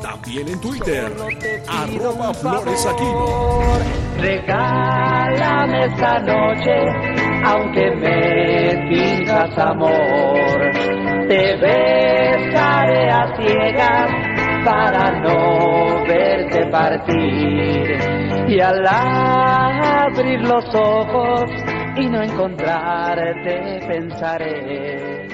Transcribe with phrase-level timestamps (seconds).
[0.00, 1.12] También en Twitter,
[1.68, 3.26] arroba floresaquino.
[4.18, 6.72] Regálame esta noche,
[7.44, 9.90] aunque me digas amor,
[11.28, 14.32] te besaré a ciegas
[14.64, 17.96] para no verte partir.
[18.48, 21.50] Y al abrir los ojos
[21.96, 25.28] y no encontrarte, pensaré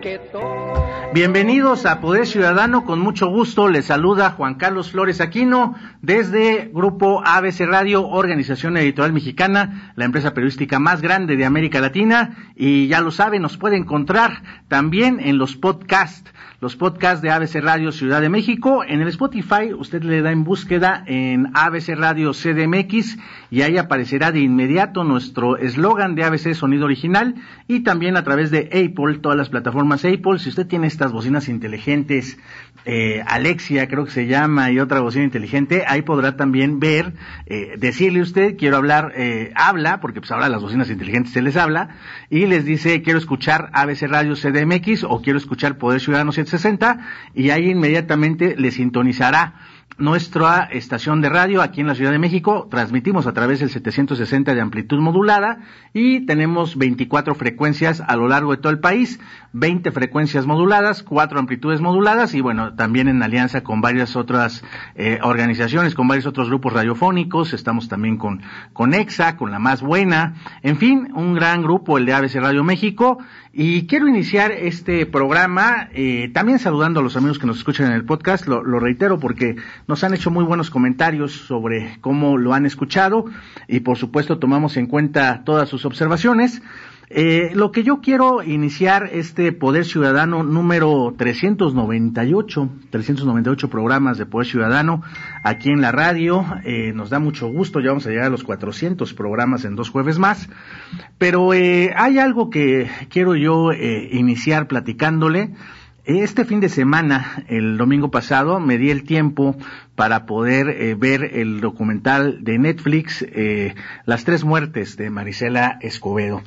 [0.00, 0.87] que todo...
[1.18, 3.66] Bienvenidos a Poder Ciudadano, con mucho gusto.
[3.66, 10.32] Les saluda Juan Carlos Flores Aquino desde Grupo ABC Radio, Organización Editorial Mexicana, la empresa
[10.32, 12.52] periodística más grande de América Latina.
[12.54, 17.60] Y ya lo saben, nos puede encontrar también en los podcasts los podcasts de ABC
[17.60, 18.82] Radio Ciudad de México.
[18.84, 23.16] En el Spotify usted le da en búsqueda en ABC Radio CDMX
[23.50, 27.36] y ahí aparecerá de inmediato nuestro eslogan de ABC Sonido Original
[27.68, 30.38] y también a través de Apple, todas las plataformas Apple.
[30.38, 32.38] Si usted tiene estas bocinas inteligentes,
[32.90, 37.12] eh, Alexia creo que se llama y otra bocina inteligente, ahí podrá también ver,
[37.44, 41.58] eh, decirle usted, quiero hablar, eh, habla, porque pues ahora las bocinas inteligentes se les
[41.58, 41.90] habla,
[42.30, 47.50] y les dice, quiero escuchar ABC Radio CDMX o quiero escuchar Poder Ciudadano 760 y
[47.50, 49.52] ahí inmediatamente le sintonizará
[49.98, 52.68] nuestra estación de radio aquí en la Ciudad de México.
[52.70, 55.58] Transmitimos a través del 760 de amplitud modulada
[55.92, 59.20] y tenemos 24 frecuencias a lo largo de todo el país,
[59.52, 65.18] 20 frecuencias moduladas, 4 amplitudes moduladas y bueno, también en alianza con varias otras eh,
[65.22, 67.52] organizaciones, con varios otros grupos radiofónicos.
[67.52, 70.34] Estamos también con, con EXA, con La Más Buena.
[70.62, 73.18] En fin, un gran grupo, el de ABC Radio México.
[73.52, 77.94] Y quiero iniciar este programa eh, también saludando a los amigos que nos escuchan en
[77.94, 78.46] el podcast.
[78.46, 79.56] Lo, lo, reitero porque
[79.88, 83.24] nos han hecho muy buenos comentarios sobre cómo lo han escuchado
[83.66, 86.62] y por supuesto tomamos en cuenta todas sus observaciones.
[87.10, 94.46] Eh, lo que yo quiero iniciar este Poder Ciudadano número 398, 398 programas de Poder
[94.46, 95.02] Ciudadano
[95.42, 96.44] aquí en la radio.
[96.66, 99.88] Eh, nos da mucho gusto, ya vamos a llegar a los 400 programas en dos
[99.88, 100.50] jueves más.
[101.16, 105.54] Pero eh, hay algo que quiero yo eh, iniciar platicándole.
[106.08, 109.54] Este fin de semana, el domingo pasado, me di el tiempo
[109.94, 113.74] para poder eh, ver el documental de Netflix, eh,
[114.06, 116.40] Las tres muertes de Marisela Escobedo.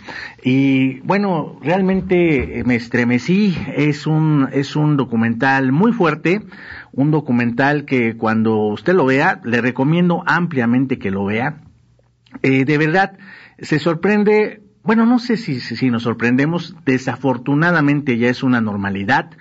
[0.44, 6.42] Y bueno, realmente eh, me estremecí, es un, es un documental muy fuerte,
[6.92, 11.62] un documental que cuando usted lo vea, le recomiendo ampliamente que lo vea.
[12.42, 13.16] Eh, de verdad,
[13.60, 19.32] se sorprende bueno, no sé si, si, nos sorprendemos, desafortunadamente ya es una normalidad.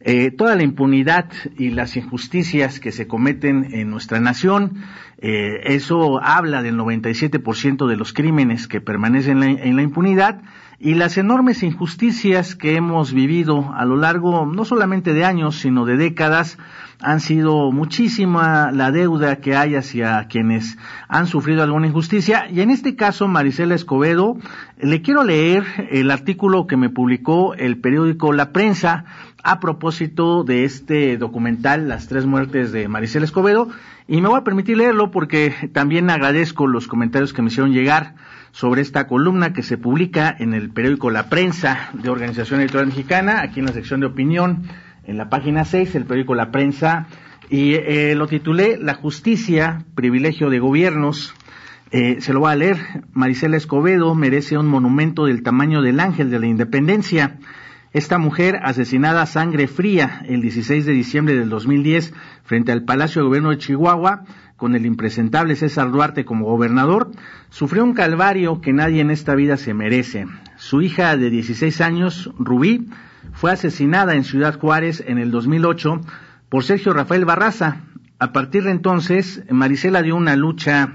[0.00, 4.82] Eh, toda la impunidad y las injusticias que se cometen en nuestra nación,
[5.18, 10.40] eh, eso habla del 97% de los crímenes que permanecen en la, en la impunidad
[10.82, 15.84] y las enormes injusticias que hemos vivido a lo largo no solamente de años, sino
[15.84, 16.56] de décadas,
[17.02, 22.48] han sido muchísima la deuda que hay hacia quienes han sufrido alguna injusticia.
[22.50, 24.38] Y en este caso, Marisela Escobedo,
[24.80, 29.04] le quiero leer el artículo que me publicó el periódico La Prensa
[29.42, 33.68] a propósito de este documental, Las tres muertes de Marisela Escobedo,
[34.08, 38.14] y me voy a permitir leerlo porque también agradezco los comentarios que me hicieron llegar
[38.52, 43.42] sobre esta columna que se publica en el periódico La Prensa de Organización Editorial Mexicana,
[43.42, 44.64] aquí en la sección de opinión
[45.04, 47.06] en la página 6, el periódico La Prensa,
[47.48, 51.34] y eh, lo titulé La justicia, privilegio de gobiernos.
[51.90, 52.78] Eh, se lo voy a leer.
[53.12, 57.38] Marisela Escobedo merece un monumento del tamaño del ángel de la independencia.
[57.92, 63.20] Esta mujer, asesinada a sangre fría el 16 de diciembre del 2010 frente al Palacio
[63.20, 64.22] de Gobierno de Chihuahua,
[64.60, 67.10] con el impresentable César Duarte como gobernador,
[67.48, 70.26] sufrió un calvario que nadie en esta vida se merece.
[70.56, 72.86] Su hija de 16 años, Rubí,
[73.32, 76.02] fue asesinada en Ciudad Juárez en el 2008
[76.50, 77.78] por Sergio Rafael Barraza.
[78.18, 80.92] A partir de entonces, Marisela dio una lucha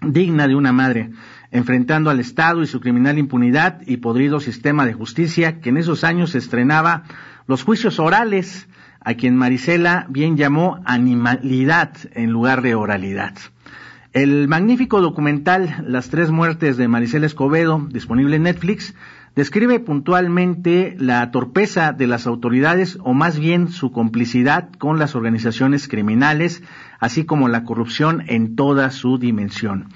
[0.00, 1.10] digna de una madre,
[1.50, 6.02] enfrentando al Estado y su criminal impunidad y podrido sistema de justicia que en esos
[6.02, 7.02] años estrenaba
[7.46, 8.68] los juicios orales,
[9.06, 13.34] a quien Marisela bien llamó animalidad en lugar de oralidad.
[14.12, 18.96] El magnífico documental Las tres muertes de Marisela Escobedo, disponible en Netflix,
[19.36, 25.86] describe puntualmente la torpeza de las autoridades o más bien su complicidad con las organizaciones
[25.86, 26.64] criminales,
[26.98, 29.86] así como la corrupción en toda su dimensión.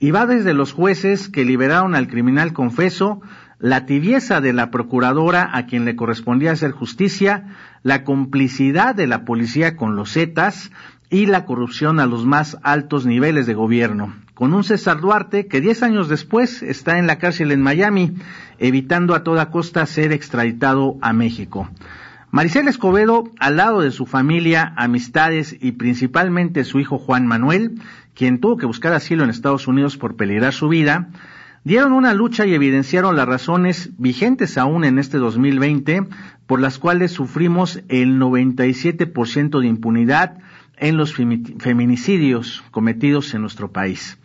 [0.00, 3.22] Y va desde los jueces que liberaron al criminal confeso,
[3.58, 7.54] la tibieza de la procuradora a quien le correspondía hacer justicia,
[7.86, 10.72] la complicidad de la policía con los Zetas
[11.08, 15.60] y la corrupción a los más altos niveles de gobierno, con un César Duarte que
[15.60, 18.16] diez años después está en la cárcel en Miami,
[18.58, 21.70] evitando a toda costa ser extraditado a México.
[22.32, 27.80] Maricel Escobedo, al lado de su familia, amistades y principalmente su hijo Juan Manuel,
[28.14, 31.10] quien tuvo que buscar asilo en Estados Unidos por peligrar su vida,
[31.66, 36.06] dieron una lucha y evidenciaron las razones vigentes aún en este 2020
[36.46, 40.38] por las cuales sufrimos el 97% de impunidad
[40.76, 44.16] en los feminicidios cometidos en nuestro país.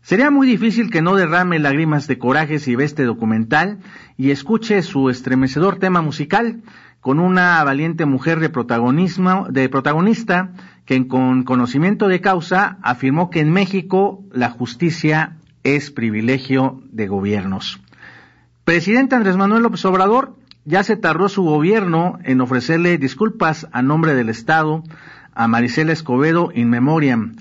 [0.00, 3.80] Sería muy difícil que no derrame lágrimas de coraje si ve este documental
[4.16, 6.62] y escuche su estremecedor tema musical
[7.00, 10.52] con una valiente mujer de protagonismo, de protagonista,
[10.86, 15.37] que con conocimiento de causa afirmó que en México la justicia
[15.76, 17.80] es privilegio de gobiernos.
[18.64, 24.14] Presidente Andrés Manuel López Obrador ya se tardó su gobierno en ofrecerle disculpas a nombre
[24.14, 24.82] del Estado
[25.34, 27.36] a Maricela Escobedo in memoriam,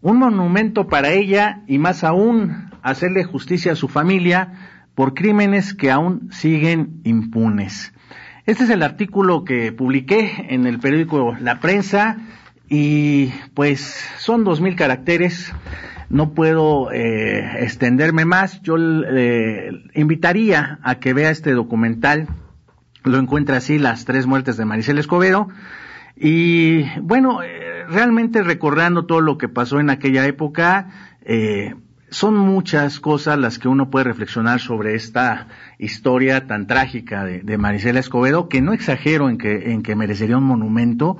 [0.00, 4.52] un monumento para ella y más aún hacerle justicia a su familia
[4.94, 7.92] por crímenes que aún siguen impunes.
[8.46, 12.16] Este es el artículo que publiqué en el periódico La Prensa
[12.68, 15.52] y pues son dos mil caracteres
[16.10, 18.60] no puedo eh, extenderme más.
[18.62, 22.28] Yo le invitaría a que vea este documental.
[23.04, 25.48] Lo encuentra así, Las tres muertes de Maricel Escobedo.
[26.16, 31.74] Y bueno, eh, realmente recordando todo lo que pasó en aquella época, eh,
[32.10, 35.46] son muchas cosas las que uno puede reflexionar sobre esta
[35.78, 40.36] historia tan trágica de, de Marisela Escobedo, que no exagero en que, en que merecería
[40.36, 41.18] un monumento.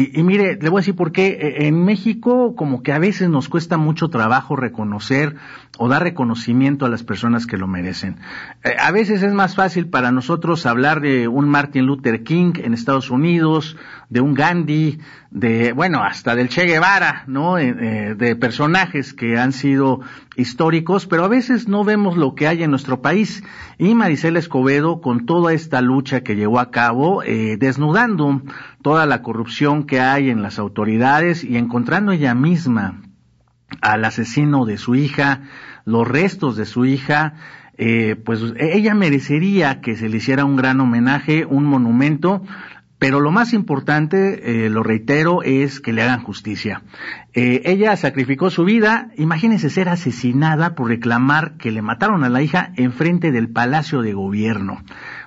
[0.00, 1.26] Y, mire, le voy a decir por qué.
[1.28, 5.36] E, en México como que a veces nos cuesta mucho trabajo reconocer
[5.78, 8.16] o dar reconocimiento a las personas que lo merecen.
[8.64, 12.72] Eh, a veces es más fácil para nosotros hablar de un Martin Luther King en
[12.72, 13.76] Estados Unidos,
[14.08, 14.98] de un Gandhi,
[15.30, 17.56] de, bueno, hasta del Che Guevara, ¿no?
[17.58, 20.00] Eh, eh, de personajes que han sido
[20.36, 23.44] históricos, pero a veces no vemos lo que hay en nuestro país.
[23.78, 28.42] Y Maricela Escobedo, con toda esta lucha que llevó a cabo, eh, desnudando
[28.82, 33.02] toda la corrupción que hay en las autoridades y encontrando ella misma
[33.80, 35.42] al asesino de su hija,
[35.84, 37.34] los restos de su hija,
[37.76, 42.42] eh, pues ella merecería que se le hiciera un gran homenaje, un monumento,
[43.00, 46.82] pero lo más importante, eh, lo reitero, es que le hagan justicia.
[47.32, 52.42] Eh, ella sacrificó su vida, imagínense ser asesinada por reclamar que le mataron a la
[52.42, 54.82] hija enfrente del Palacio de Gobierno.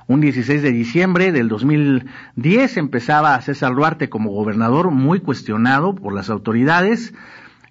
[0.08, 6.30] Un 16 de diciembre del 2010 empezaba César Duarte como gobernador muy cuestionado por las
[6.30, 7.14] autoridades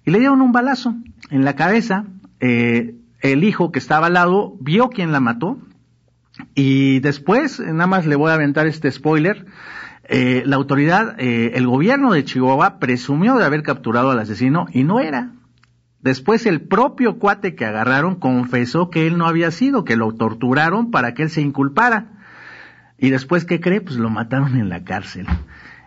[0.05, 0.95] y le dieron un balazo
[1.29, 2.05] en la cabeza.
[2.39, 5.59] Eh, el hijo que estaba al lado vio quién la mató
[6.55, 9.45] y después, nada más le voy a aventar este spoiler,
[10.05, 14.83] eh, la autoridad, eh, el gobierno de Chihuahua presumió de haber capturado al asesino y
[14.83, 15.31] no era.
[16.01, 20.91] Después el propio cuate que agarraron confesó que él no había sido, que lo torturaron
[20.91, 22.22] para que él se inculpara.
[23.03, 23.81] Y después, ¿qué cree?
[23.81, 25.27] Pues lo mataron en la cárcel.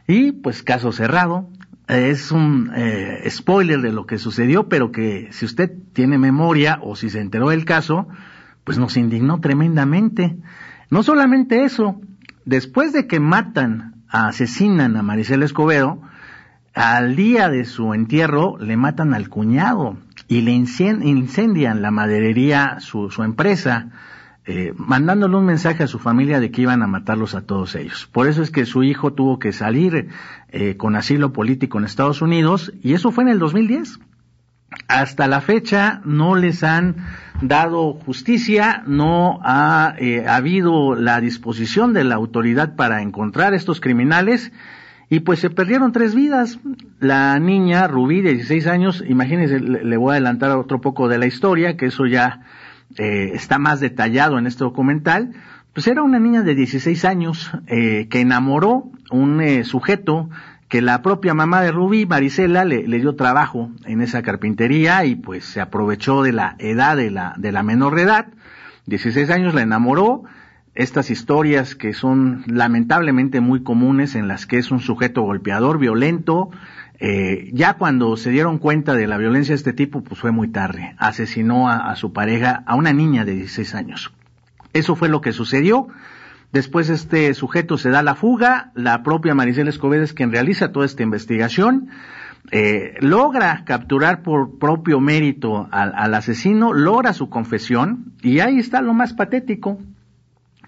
[0.07, 1.49] Y pues caso cerrado.
[1.89, 6.95] Es un eh, spoiler de lo que sucedió, pero que si usted tiene memoria o
[6.95, 8.07] si se enteró del caso,
[8.65, 10.37] pues nos indignó tremendamente.
[10.91, 12.03] No solamente eso,
[12.45, 16.03] después de que matan asesinan a Maricela Escobedo,
[16.75, 19.97] al día de su entierro le matan al cuñado
[20.29, 23.89] y le incendian la maderería, su, su empresa,
[24.49, 28.09] eh, mandándole un mensaje a su familia de que iban a matarlos a todos ellos.
[28.13, 30.09] Por eso es que su hijo tuvo que salir
[30.51, 33.99] eh, con asilo político en Estados Unidos y eso fue en el 2010.
[34.87, 36.97] Hasta la fecha no les han
[37.43, 44.53] dado justicia, no ha eh, habido la disposición de la autoridad para encontrar estos criminales
[45.09, 46.59] y pues se perdieron tres vidas.
[46.99, 51.27] La niña Rubí, de 16 años, imagínense, le, voy a adelantar otro poco de la
[51.27, 52.43] historia, que eso ya
[52.97, 55.33] eh, está más detallado en este documental,
[55.73, 60.31] pues era una niña de 16 años eh, que enamoró un eh, sujeto
[60.69, 65.45] que la propia mamá de Rubí, Marisela, le, dio trabajo en esa carpintería y pues
[65.45, 68.29] se aprovechó de la edad de la, de la menor edad,
[68.87, 70.25] 16 años la enamoró,
[70.75, 76.51] estas historias que son lamentablemente muy comunes en las que es un sujeto golpeador, violento,
[76.99, 80.49] eh, ya cuando se dieron cuenta de la violencia de este tipo, pues fue muy
[80.49, 84.13] tarde, asesinó a, su pareja, a una niña de 16 años.
[84.73, 85.89] Eso fue lo que sucedió.
[86.53, 90.87] Después este sujeto se da la fuga, la propia Maricela Escobedo es quien realiza toda
[90.87, 91.91] esta investigación
[92.53, 98.81] eh, logra capturar por propio mérito al, al asesino, logra su confesión y ahí está
[98.83, 99.79] lo más patético.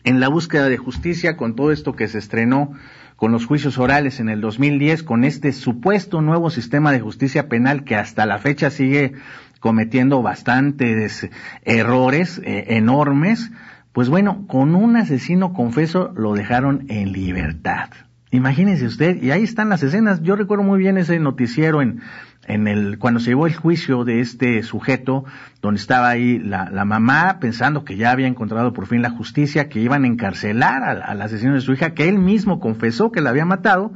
[0.05, 2.73] En la búsqueda de justicia con todo esto que se estrenó
[3.19, 7.83] con los juicios orales en el 2010, con este supuesto nuevo sistema de justicia penal
[7.83, 9.15] que hasta la fecha sigue
[9.59, 11.29] cometiendo bastantes
[11.65, 13.51] errores eh, enormes,
[13.91, 17.89] pues bueno, con un asesino confeso lo dejaron en libertad.
[18.31, 20.23] Imagínese usted, y ahí están las escenas.
[20.23, 22.01] Yo recuerdo muy bien ese noticiero en,
[22.49, 25.25] en el, cuando se llevó el juicio de este sujeto,
[25.63, 29.69] donde estaba ahí la, la mamá pensando que ya había encontrado por fin la justicia,
[29.69, 33.21] que iban a encarcelar al, al asesino de su hija, que él mismo confesó que
[33.21, 33.93] la había matado,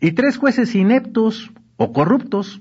[0.00, 2.60] y tres jueces ineptos o corruptos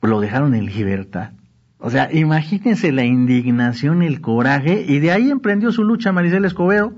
[0.00, 1.32] lo dejaron en libertad.
[1.78, 6.94] O sea, imagínense la indignación, el coraje, y de ahí emprendió su lucha Maricel Escobedo,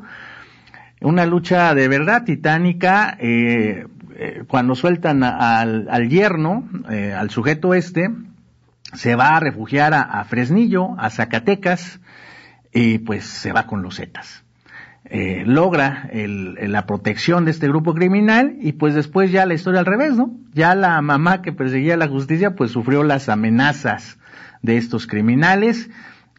[1.00, 3.86] una lucha de verdad titánica, eh,
[4.20, 8.10] eh, cuando sueltan al, yerno, eh, al sujeto este,
[8.92, 12.00] se va a refugiar a, Fresnillo, a Zacatecas,
[12.74, 14.44] y pues se va con los Zetas.
[15.04, 19.86] Eh, logra la protección de este grupo criminal y pues después ya la historia al
[19.86, 20.36] revés, ¿no?
[20.52, 24.18] Ya la mamá que perseguía la justicia pues sufrió las amenazas
[24.62, 25.88] de estos criminales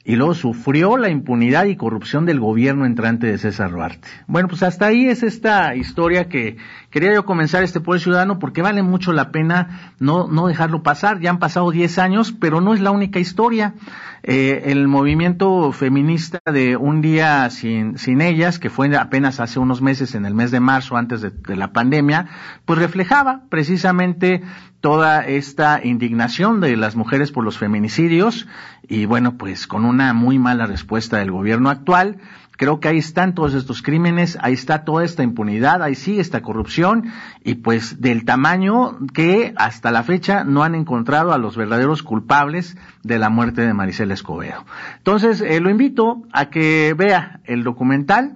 [0.10, 4.08] y luego sufrió la impunidad y corrupción del gobierno entrante de César Duarte.
[4.26, 6.58] Bueno, pues hasta ahí es esta historia que
[6.90, 11.20] quería yo comenzar este pueblo ciudadano porque vale mucho la pena no, no dejarlo pasar.
[11.20, 13.74] Ya han pasado 10 años, pero no es la única historia.
[14.22, 19.82] Eh, el movimiento feminista de Un Día sin, sin Ellas, que fue apenas hace unos
[19.82, 22.28] meses, en el mes de marzo, antes de la pandemia,
[22.66, 24.42] pues reflejaba precisamente
[24.82, 28.48] toda esta indignación de las mujeres por los feminicidios
[28.88, 32.18] y bueno, pues con una muy mala respuesta del gobierno actual.
[32.60, 36.42] Creo que ahí están todos estos crímenes, ahí está toda esta impunidad, ahí sigue esta
[36.42, 37.06] corrupción
[37.42, 42.76] y pues del tamaño que hasta la fecha no han encontrado a los verdaderos culpables
[43.02, 44.66] de la muerte de Maricela Escobedo.
[44.98, 48.36] Entonces, eh, lo invito a que vea el documental,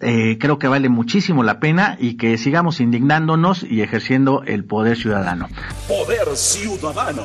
[0.00, 4.96] eh, creo que vale muchísimo la pena y que sigamos indignándonos y ejerciendo el poder
[4.96, 5.46] ciudadano.
[5.86, 7.22] Poder ciudadano.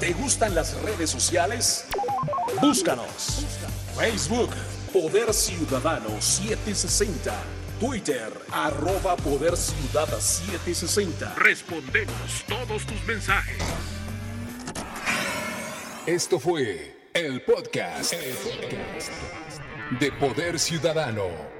[0.00, 1.86] ¿Te gustan las redes sociales?
[2.62, 3.44] Búscanos.
[3.98, 4.50] Facebook,
[4.92, 7.34] Poder Ciudadano 760.
[7.80, 11.34] Twitter, arroba Poder Ciudad 760.
[11.34, 13.58] Respondemos todos tus mensajes.
[16.06, 19.10] Esto fue el podcast, el podcast
[19.98, 21.57] de Poder Ciudadano.